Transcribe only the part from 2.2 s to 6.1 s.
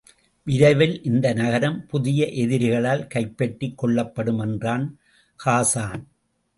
எதிரிகளால் கைப்பற்றிக் கொள்ளப்படும் என்றான் ஹாஸான்.